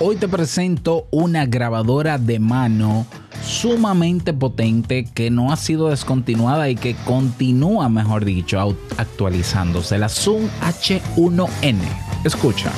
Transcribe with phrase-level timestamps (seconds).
[0.00, 3.04] Hoy te presento una grabadora de mano
[3.42, 9.98] sumamente potente que no ha sido descontinuada y que continúa, mejor dicho, actualizándose.
[9.98, 11.80] La Zoom H1N.
[12.24, 12.70] Escucha.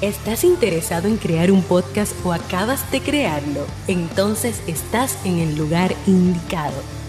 [0.00, 3.66] ¿Estás interesado en crear un podcast o acabas de crearlo?
[3.86, 6.95] Entonces estás en el lugar indicado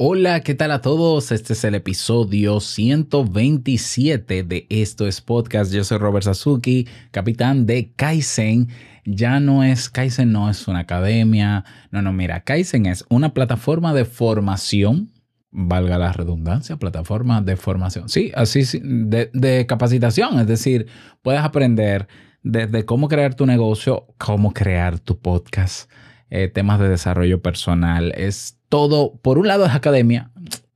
[0.00, 1.32] Hola, ¿qué tal a todos?
[1.32, 5.72] Este es el episodio 127 de Esto es Podcast.
[5.72, 8.68] Yo soy Robert Sasuki, capitán de Kaizen.
[9.04, 11.64] Ya no es, Kaizen no es una academia.
[11.90, 15.10] No, no, mira, Kaizen es una plataforma de formación,
[15.50, 18.08] valga la redundancia, plataforma de formación.
[18.08, 20.38] Sí, así, de, de capacitación.
[20.38, 20.86] Es decir,
[21.22, 22.06] puedes aprender
[22.44, 25.90] desde cómo crear tu negocio, cómo crear tu podcast
[26.30, 28.12] eh, temas de desarrollo personal.
[28.16, 30.30] Es todo, por un lado es academia,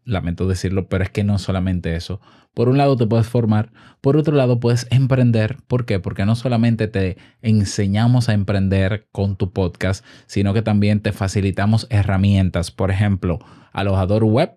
[0.04, 2.20] lamento decirlo, pero es que no solamente eso.
[2.54, 3.72] Por un lado te puedes formar,
[4.02, 5.56] por otro lado puedes emprender.
[5.68, 6.00] ¿Por qué?
[6.00, 11.86] Porque no solamente te enseñamos a emprender con tu podcast, sino que también te facilitamos
[11.88, 12.70] herramientas.
[12.70, 13.38] Por ejemplo,
[13.72, 14.52] alojador web,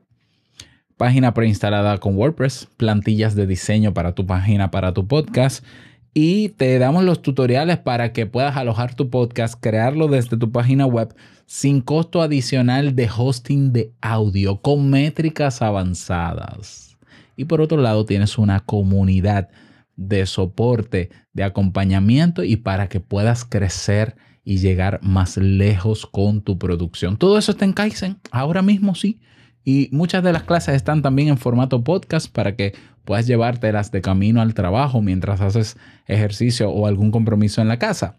[0.97, 5.63] página preinstalada con WordPress, plantillas de diseño para tu página, para tu podcast
[6.17, 10.85] y te damos los tutoriales para que puedas alojar tu podcast, crearlo desde tu página
[10.85, 11.13] web
[11.45, 16.97] sin costo adicional de hosting de audio con métricas avanzadas.
[17.35, 19.49] Y por otro lado tienes una comunidad
[19.97, 26.57] de soporte, de acompañamiento y para que puedas crecer y llegar más lejos con tu
[26.57, 27.17] producción.
[27.17, 29.19] Todo eso está en Kaizen, ahora mismo sí.
[29.65, 34.01] Y muchas de las clases están también en formato podcast para que puedas llevártelas de
[34.01, 38.15] camino al trabajo mientras haces ejercicio o algún compromiso en la casa.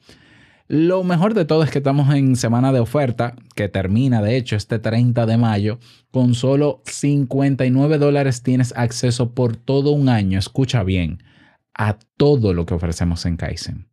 [0.69, 4.57] Lo mejor de todo es que estamos en semana de oferta, que termina de hecho
[4.57, 5.79] este 30 de mayo.
[6.11, 11.23] Con solo 59 dólares tienes acceso por todo un año, escucha bien,
[11.73, 13.87] a todo lo que ofrecemos en Kaizen.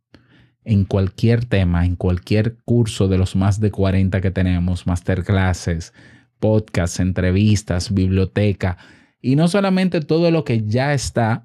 [0.64, 5.92] En cualquier tema, en cualquier curso de los más de 40 que tenemos, masterclasses,
[6.40, 8.78] podcasts, entrevistas, biblioteca.
[9.20, 11.42] Y no solamente todo lo que ya está,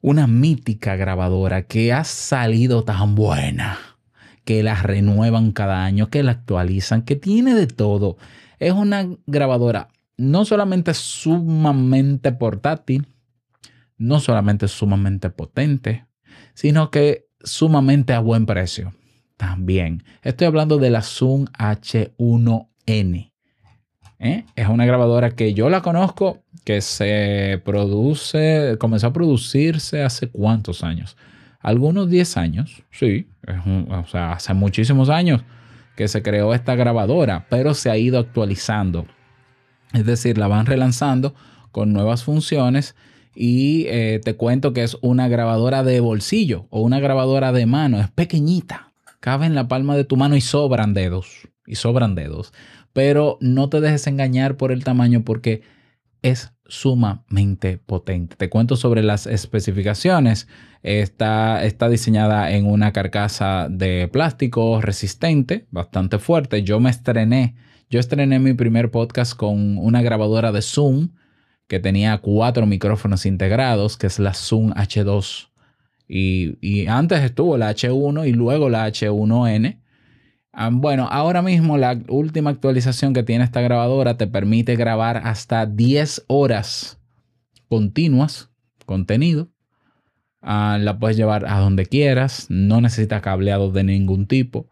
[0.00, 3.78] una mítica grabadora que ha salido tan buena,
[4.44, 8.16] que la renuevan cada año, que la actualizan, que tiene de todo.
[8.58, 13.08] Es una grabadora no solamente sumamente portátil,
[13.96, 16.06] no solamente sumamente potente,
[16.54, 18.92] sino que sumamente a buen precio.
[19.36, 23.27] También estoy hablando de la Zoom H1N.
[24.18, 24.44] ¿Eh?
[24.56, 30.82] Es una grabadora que yo la conozco, que se produce, comenzó a producirse hace cuántos
[30.82, 31.16] años.
[31.60, 33.28] Algunos 10 años, sí,
[33.90, 35.42] o sea, hace muchísimos años
[35.96, 39.06] que se creó esta grabadora, pero se ha ido actualizando.
[39.92, 41.34] Es decir, la van relanzando
[41.72, 42.94] con nuevas funciones
[43.34, 48.00] y eh, te cuento que es una grabadora de bolsillo o una grabadora de mano,
[48.00, 52.52] es pequeñita, cabe en la palma de tu mano y sobran dedos, y sobran dedos
[52.98, 55.62] pero no te dejes engañar por el tamaño porque
[56.20, 58.34] es sumamente potente.
[58.34, 60.48] Te cuento sobre las especificaciones.
[60.82, 66.64] Está, diseñada en una carcasa de plástico resistente, bastante fuerte.
[66.64, 67.54] Yo me estrené,
[67.88, 71.10] yo estrené mi primer podcast con una grabadora de Zoom
[71.68, 75.50] que tenía cuatro micrófonos integrados, que es la Zoom H2.
[76.08, 79.87] Y, antes estuvo la H1 y luego la H1N Ah,
[80.72, 86.24] bueno, ahora mismo la última actualización que tiene esta grabadora te permite grabar hasta 10
[86.26, 86.98] horas
[87.68, 88.50] continuas,
[88.86, 89.48] contenido.
[90.40, 94.68] Ah, la puedes llevar a donde quieras, no necesita cableado de ningún tipo.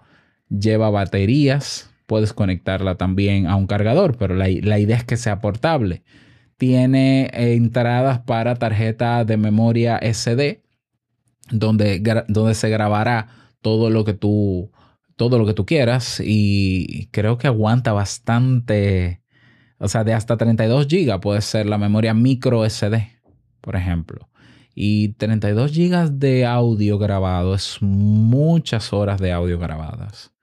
[0.48, 6.02] Lleva baterías, puedes conectarla también a un cargador, pero la, idea es que sea portable.
[6.56, 10.62] Tiene entradas para tarjeta de memoria SD,
[11.50, 13.28] donde, donde se grabará
[13.60, 14.70] todo lo que tú
[15.16, 19.22] todo lo que tú quieras y creo que aguanta bastante,
[19.78, 23.18] o sea, de hasta 32 GB puede ser la memoria micro SD,
[23.60, 24.28] por ejemplo.
[24.74, 30.34] Y 32 GB de audio grabado es muchas horas de audio grabadas.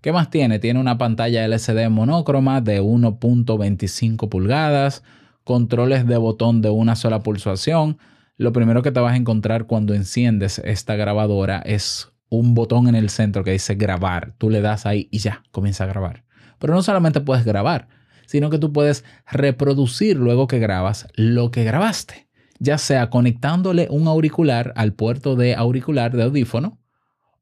[0.00, 0.60] ¿Qué más tiene?
[0.60, 5.02] Tiene una pantalla LCD monócroma de 1.25 pulgadas,
[5.42, 7.98] controles de botón de una sola pulsación.
[8.36, 12.94] Lo primero que te vas a encontrar cuando enciendes esta grabadora es un botón en
[12.94, 14.34] el centro que dice grabar.
[14.38, 16.24] Tú le das ahí y ya, comienza a grabar.
[16.58, 17.88] Pero no solamente puedes grabar,
[18.26, 22.28] sino que tú puedes reproducir luego que grabas lo que grabaste
[22.62, 26.78] ya sea conectándole un auricular al puerto de auricular de audífono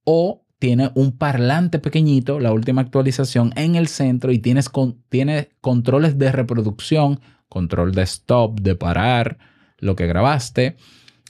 [0.03, 4.71] o tiene un parlante pequeñito, la última actualización en el centro y tienes
[5.11, 7.21] tiene controles de reproducción,
[7.51, 9.37] control de stop, de parar
[9.79, 10.77] lo que grabaste.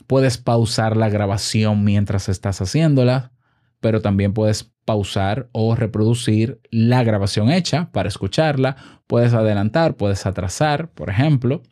[0.06, 3.32] Puedes pausar la grabación mientras estás haciéndola,
[3.80, 8.76] pero también puedes pausar o reproducir la grabación hecha para escucharla.
[9.06, 11.62] Puedes adelantar, puedes atrasar, por ejemplo.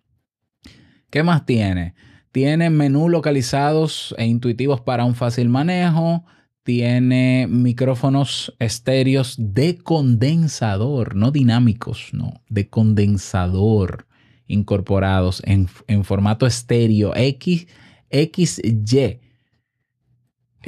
[1.10, 1.94] ¿Qué más tiene?
[2.32, 6.24] Tiene menús localizados e intuitivos para un fácil manejo.
[6.62, 14.06] Tiene micrófonos estéreos de condensador, no dinámicos, no, de condensador
[14.48, 15.68] incorporados en,
[16.04, 17.68] formato estéreo X,
[18.10, 19.20] XY.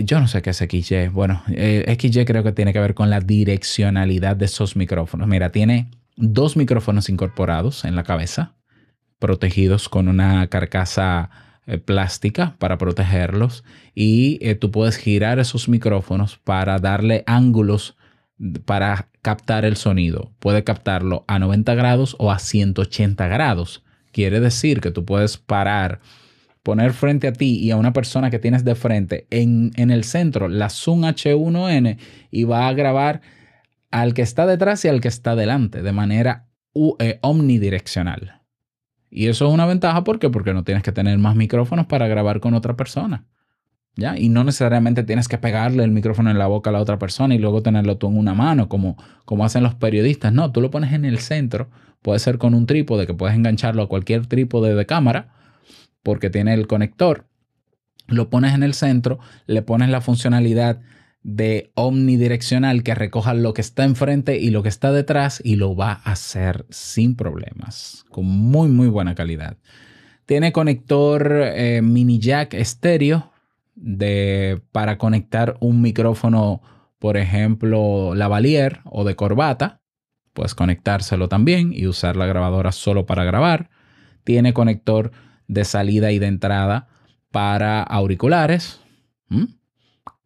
[0.05, 1.09] Yo no sé qué es XY.
[1.09, 5.29] Bueno, eh, creo que tiene que ver con la direccionalidad de esos micrófonos.
[5.29, 8.55] Mira, tiene dos micrófonos incorporados en la cabeza,
[9.19, 11.31] protegidos con una carcasa
[11.67, 13.65] eh, plástica para protegerlos
[13.95, 17.97] y eh, tú puedes girar esos micrófonos para darle ángulos
[18.65, 20.33] para captar el sonido.
[20.39, 23.85] Puede captarlo a 90 grados o a 180 grados.
[24.13, 26.01] Quiere decir que tú puedes parar,
[26.63, 30.05] poner frente a ti y a una persona que tienes de frente en, en el
[30.05, 31.99] centro la Zoom H1N
[32.31, 33.23] y va a grabar
[33.91, 36.47] al que está detrás y al que está delante de manera
[36.99, 38.43] eh, omnidireccional.
[39.11, 40.31] Y eso es una ventaja ¿por qué?
[40.31, 43.27] porque no tienes que tener más micrófonos para grabar con otra persona.
[43.97, 44.17] ¿Ya?
[44.17, 47.35] Y no necesariamente tienes que pegarle el micrófono en la boca a la otra persona
[47.35, 50.33] y luego tenerlo tú en una mano, como, como hacen los periodistas.
[50.33, 51.71] No, tú lo pones en el centro.
[52.01, 55.40] Puede ser con un trípode que puedes engancharlo a cualquier trípode de cámara
[56.03, 57.27] porque tiene el conector.
[58.07, 60.81] Lo pones en el centro, le pones la funcionalidad
[61.23, 65.77] de omnidireccional que recoja lo que está enfrente y lo que está detrás y lo
[65.77, 69.59] va a hacer sin problemas, con muy muy buena calidad.
[70.25, 73.33] Tiene conector eh, mini jack estéreo
[73.75, 76.63] de, para conectar un micrófono,
[76.99, 79.81] por ejemplo, lavalier o de corbata.
[80.33, 83.71] Puedes conectárselo también y usar la grabadora solo para grabar.
[84.23, 85.11] Tiene conector
[85.51, 86.89] de salida y de entrada
[87.31, 88.81] para auriculares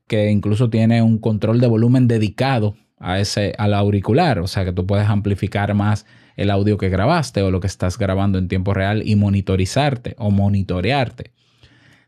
[0.06, 4.72] que incluso tiene un control de volumen dedicado a ese, al auricular, o sea que
[4.72, 6.06] tú puedes amplificar más
[6.36, 10.30] el audio que grabaste o lo que estás grabando en tiempo real y monitorizarte o
[10.30, 11.32] monitorearte.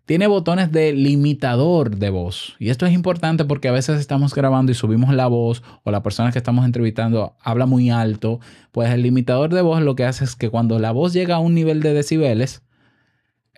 [0.04, 2.54] Tiene botones de limitador de voz.
[2.60, 6.04] Y esto es importante porque a veces estamos grabando y subimos la voz o la
[6.04, 8.38] persona que estamos entrevistando habla muy alto.
[8.70, 11.40] Pues el limitador de voz lo que hace es que cuando la voz llega a
[11.40, 12.62] un nivel de decibeles,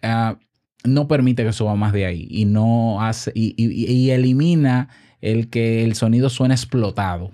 [0.02, 0.38] ah,
[0.84, 4.88] no permite que suba más de ahí y no hace y, elimina
[5.20, 7.30] el que el sonido suene explotado.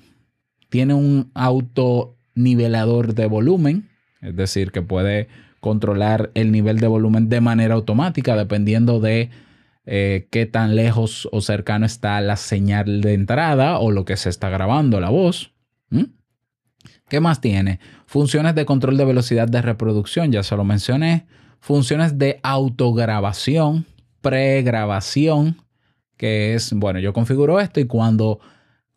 [0.70, 3.88] Tiene un autonivelador de volumen,
[4.22, 5.28] es decir, que puede
[5.60, 9.30] controlar el nivel de volumen de manera automática dependiendo de
[9.86, 14.30] eh, qué tan lejos o cercano está la señal de entrada o lo que se
[14.30, 15.52] está grabando la voz.
[17.08, 17.80] ¿Qué más tiene?
[18.06, 21.26] Funciones de control de velocidad de reproducción, ya se lo mencioné
[21.64, 23.86] funciones de autograbación,
[24.20, 25.56] pregrabación,
[26.18, 28.38] que es, bueno, yo configuro esto y cuando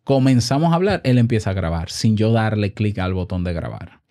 [0.04, 4.02] comenzamos a hablar, él empieza a grabar sin yo darle clic al botón de grabar.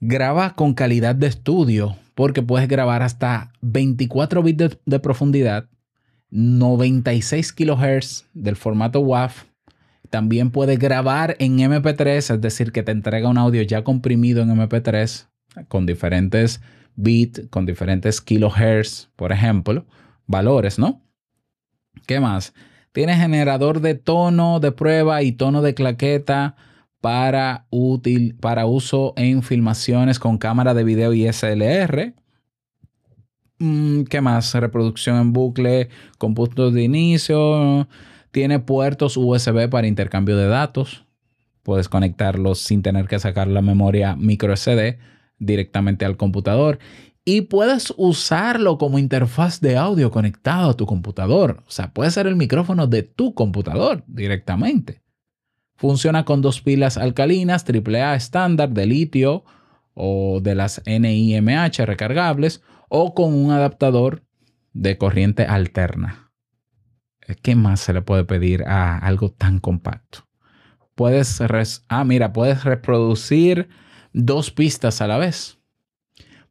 [0.00, 5.70] Graba con calidad de estudio porque puedes grabar hasta 24 bits de, profundidad,
[6.28, 9.32] 96 kHz del formato WAV.
[10.10, 14.50] También puedes grabar en MP3, es decir, que te entrega un audio ya comprimido en
[14.50, 15.28] MP3
[15.68, 16.60] con diferentes
[16.96, 19.86] bit con diferentes kilohertz, por ejemplo,
[20.26, 21.02] valores, ¿no?
[22.06, 22.54] ¿Qué más?
[22.92, 26.56] Tiene generador de tono de prueba y tono de claqueta
[27.00, 27.66] para,
[28.40, 32.14] para uso en filmaciones con cámara de video y SLR.
[33.58, 34.54] Mm, ¿Qué más?
[34.54, 35.88] Reproducción en bucle
[36.18, 37.86] con puntos de inicio.
[38.30, 41.04] Tiene puertos USB para intercambio de datos.
[41.62, 44.98] Puedes conectarlos sin tener que sacar la memoria micro SD
[45.38, 46.78] directamente al computador.
[47.24, 51.64] Y puedes usarlo como interfaz de audio conectado a tu computador.
[51.66, 55.02] O sea, puede ser el micrófono de tu computador directamente.
[55.74, 59.44] Funciona con dos pilas alcalinas AAA estándar de litio
[59.92, 64.22] o de las NIMH recargables o con un adaptador
[64.72, 66.30] de corriente alterna.
[67.42, 70.20] ¿Qué más se le puede pedir a algo tan compacto?
[70.94, 71.40] Puedes,
[71.88, 73.68] ah, mira, puedes reproducir
[74.16, 75.58] dos pistas a la vez.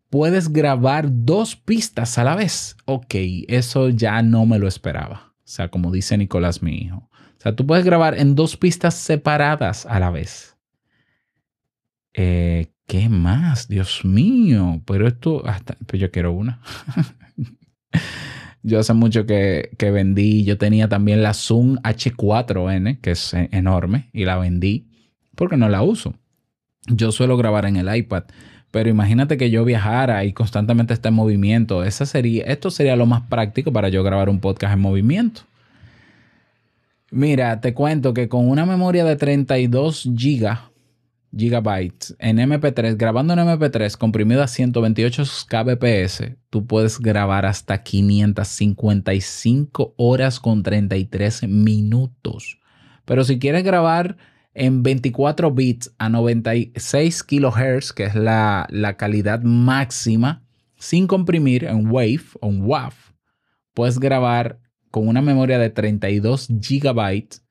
[0.10, 2.78] Puedes grabar dos pistas a la vez.
[2.86, 3.16] Ok,
[3.48, 5.34] eso ya no me lo esperaba.
[5.40, 7.10] O sea, como dice Nicolás, mi hijo.
[7.12, 10.56] O sea, tú puedes grabar en dos pistas separadas a la vez.
[12.14, 13.68] Eh, ¿Qué más?
[13.68, 14.82] Dios mío.
[14.86, 16.62] Pero esto, hasta, pues yo quiero una.
[18.64, 24.10] yo hace mucho que, que, vendí, yo tenía también la Zoom H4N, que es enorme,
[24.14, 24.88] y la vendí
[25.36, 26.16] porque no la uso.
[26.88, 28.24] Yo suelo grabar en el iPad,
[28.72, 31.84] pero imagínate que yo viajara y constantemente esté en movimiento.
[31.84, 35.42] Esa sería, esto sería lo más práctico para yo grabar un podcast en movimiento.
[37.12, 40.58] Mira, te cuento que con una memoria de 32 GB
[41.38, 49.94] gigabytes en MP3, grabando en MP3 comprimido a 128 kbps, tú puedes grabar hasta 555
[49.98, 52.58] horas con 33 minutos.
[53.06, 54.18] Pero si quieres grabar
[54.56, 60.44] en 24 bits a 96 kHz, que es la, la calidad máxima,
[60.78, 62.94] sin comprimir en WAV o en WAV,
[63.74, 64.60] puedes grabar
[64.90, 67.46] con una memoria de 32 gigabytes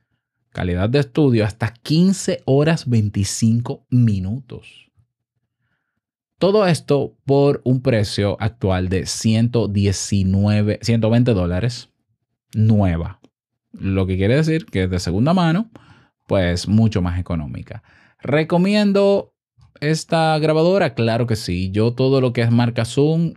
[0.54, 4.90] calidad de estudio, hasta 15 horas 25 minutos.
[6.38, 11.90] Todo esto por un precio actual de 119, 120 dólares
[12.54, 13.20] nueva.
[13.72, 15.70] Lo que quiere decir que es de segunda mano,
[16.26, 17.82] pues mucho más económica.
[18.20, 19.34] ¿Recomiendo
[19.80, 20.94] esta grabadora?
[20.94, 21.70] Claro que sí.
[21.70, 23.34] Yo todo lo que es marca Zoom,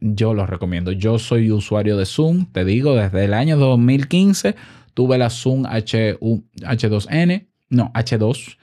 [0.00, 0.92] yo lo recomiendo.
[0.92, 4.56] Yo soy usuario de Zoom, te digo, desde el año 2015
[4.94, 8.58] Tuve la Zoom H, H2N, no, H2.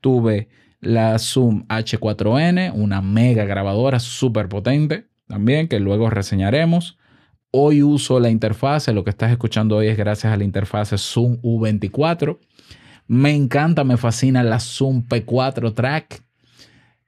[0.00, 0.48] Tuve
[0.80, 6.98] la Zoom H4N, una mega grabadora súper potente también, que luego reseñaremos.
[7.50, 11.40] Hoy uso la interfase, lo que estás escuchando hoy es gracias a la interfase Zoom
[11.42, 12.38] U24.
[13.08, 16.22] Me encanta, me fascina la Zoom P4 Track.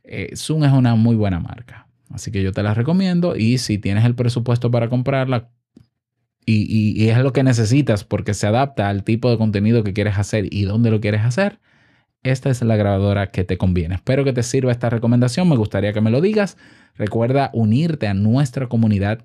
[0.05, 3.79] Eh, Zoom es una muy buena marca, así que yo te la recomiendo y si
[3.79, 5.51] tienes el presupuesto para comprarla,
[6.51, 10.47] y, es lo que necesitas porque se adapta al tipo de contenido que quieres hacer
[10.51, 11.61] y dónde lo quieres hacer,
[12.23, 13.97] esta es la grabadora que te conviene.
[13.97, 15.49] Espero que te sirva esta recomendación.
[15.49, 16.57] Me gustaría que me lo digas.
[16.97, 19.25] Recuerda unirte a nuestra comunidad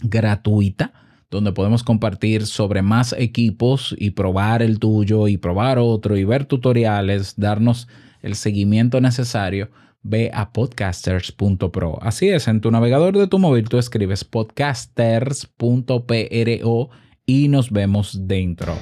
[0.00, 0.92] gratuita
[1.30, 6.46] donde podemos compartir sobre más equipos y probar el tuyo y probar otro y ver
[6.46, 7.88] tutoriales, darnos
[8.22, 9.68] el seguimiento necesario
[10.02, 11.98] ve a podcasters.pro.
[12.02, 16.90] Así es, en tu navegador de tu móvil tú escribes podcasters.pro
[17.26, 18.74] y nos vemos dentro.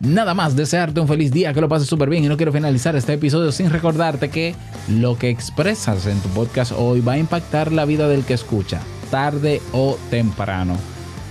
[0.00, 2.96] Nada más, desearte un feliz día, que lo pases súper bien y no quiero finalizar
[2.96, 4.54] este episodio sin recordarte que
[4.88, 8.80] lo que expresas en tu podcast hoy va a impactar la vida del que escucha,
[9.10, 10.76] tarde o temprano.